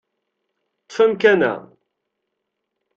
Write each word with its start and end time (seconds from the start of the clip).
Ṭṭef 0.83 0.97
amkan-a. 1.05 1.53